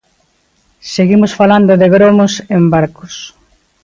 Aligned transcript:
Seguimos 0.93 1.31
falando 1.39 1.71
de 1.81 1.87
gromos 1.95 2.33
en 2.55 2.63
barcos. 2.75 3.15